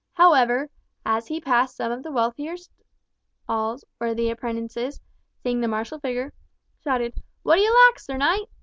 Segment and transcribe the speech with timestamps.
[0.13, 0.67] However,
[1.05, 2.55] as he passed some of the wealthier
[3.45, 4.99] stalls, where the apprentices,
[5.43, 6.33] seeing the martial figure,
[6.83, 8.47] shouted, "What d'ye lack, sir knight?"